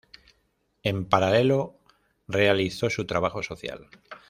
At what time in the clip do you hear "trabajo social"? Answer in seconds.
3.05-3.85